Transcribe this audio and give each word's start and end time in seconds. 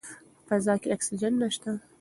په 0.47 0.47
فضا 0.59 0.73
کې 0.81 0.93
اکسیجن 0.95 1.33
نشته. 1.41 1.69